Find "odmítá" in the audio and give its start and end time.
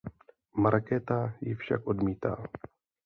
1.87-2.37